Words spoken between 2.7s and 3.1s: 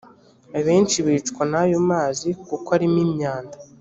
arimo